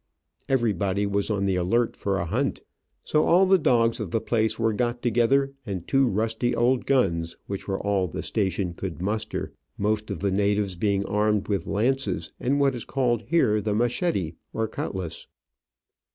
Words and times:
Everybody 0.49 1.05
was 1.05 1.29
on 1.29 1.45
the 1.45 1.55
alert 1.57 1.95
for 1.95 2.17
a 2.17 2.25
hunt; 2.25 2.61
so 3.03 3.23
all 3.27 3.45
the 3.45 3.59
dogs 3.59 3.99
of 3.99 4.09
the 4.09 4.19
place 4.19 4.57
were 4.57 4.73
got 4.73 5.03
together, 5.03 5.53
and 5.63 5.87
two 5.87 6.07
rusty 6.07 6.55
old 6.55 6.87
guns, 6.87 7.37
which 7.45 7.67
were 7.67 7.79
all 7.79 8.07
the 8.07 8.23
station 8.23 8.73
could 8.73 8.99
muster, 8.99 9.53
most 9.77 10.09
of 10.09 10.17
the 10.17 10.31
natives 10.31 10.75
being 10.75 11.05
armed 11.05 11.47
with 11.47 11.67
lances, 11.67 12.31
and 12.39 12.59
what 12.59 12.73
is 12.73 12.83
called 12.83 13.21
here 13.27 13.61
the 13.61 13.75
machete, 13.75 14.33
or 14.53 14.67
cutlass. 14.67 15.27